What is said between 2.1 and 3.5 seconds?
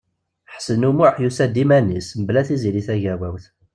mebla Tiziri Tagawawt.